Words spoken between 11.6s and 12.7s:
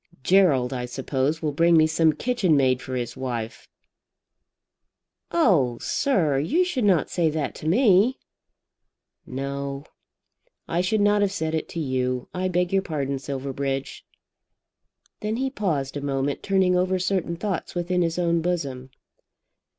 to you. I